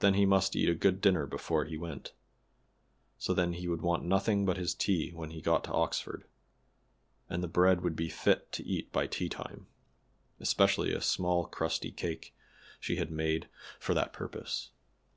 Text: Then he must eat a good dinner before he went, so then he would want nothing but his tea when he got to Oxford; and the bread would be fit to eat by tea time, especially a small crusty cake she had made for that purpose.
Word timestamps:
Then 0.00 0.14
he 0.14 0.26
must 0.26 0.56
eat 0.56 0.68
a 0.68 0.74
good 0.74 1.00
dinner 1.00 1.24
before 1.24 1.66
he 1.66 1.76
went, 1.78 2.12
so 3.16 3.32
then 3.32 3.52
he 3.52 3.68
would 3.68 3.80
want 3.80 4.04
nothing 4.04 4.44
but 4.44 4.56
his 4.56 4.74
tea 4.74 5.12
when 5.12 5.30
he 5.30 5.40
got 5.40 5.62
to 5.62 5.72
Oxford; 5.72 6.24
and 7.30 7.44
the 7.44 7.46
bread 7.46 7.80
would 7.82 7.94
be 7.94 8.08
fit 8.08 8.50
to 8.50 8.66
eat 8.66 8.90
by 8.90 9.06
tea 9.06 9.28
time, 9.28 9.68
especially 10.40 10.92
a 10.92 11.00
small 11.00 11.46
crusty 11.46 11.92
cake 11.92 12.34
she 12.80 12.96
had 12.96 13.12
made 13.12 13.46
for 13.78 13.94
that 13.94 14.12
purpose. 14.12 14.72